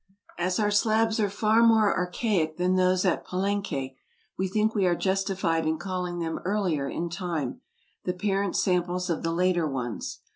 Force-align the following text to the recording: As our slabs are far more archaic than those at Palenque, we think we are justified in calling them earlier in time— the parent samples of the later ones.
As 0.39 0.57
our 0.57 0.71
slabs 0.71 1.19
are 1.19 1.29
far 1.29 1.61
more 1.61 1.95
archaic 1.95 2.57
than 2.57 2.73
those 2.75 3.05
at 3.05 3.23
Palenque, 3.23 3.95
we 4.35 4.47
think 4.47 4.73
we 4.73 4.87
are 4.87 4.95
justified 4.95 5.67
in 5.67 5.77
calling 5.77 6.17
them 6.17 6.39
earlier 6.43 6.89
in 6.89 7.07
time— 7.07 7.61
the 8.05 8.13
parent 8.13 8.55
samples 8.57 9.11
of 9.11 9.21
the 9.21 9.31
later 9.31 9.67
ones. 9.67 10.21